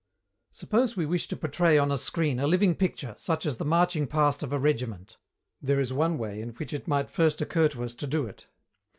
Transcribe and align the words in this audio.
Suppose 0.51 0.97
we 0.97 1.05
wish 1.05 1.27
to 1.27 1.37
portray 1.37 1.77
on 1.77 1.91
a 1.91 1.97
screen 1.99 2.39
a 2.39 2.47
living 2.47 2.73
picture, 2.73 3.13
such 3.19 3.45
as 3.45 3.57
the 3.57 3.65
marching 3.65 4.07
past 4.07 4.41
of 4.41 4.51
a 4.51 4.57
regiment. 4.57 5.17
There 5.61 5.79
is 5.79 5.93
one 5.93 6.17
way 6.17 6.41
in 6.41 6.49
which 6.55 6.73
it 6.73 6.87
might 6.87 7.11
first 7.11 7.39
occur 7.39 7.67
to 7.67 7.83
us 7.83 7.93
to 7.93 8.07
do 8.07 8.25
it. 8.25 8.47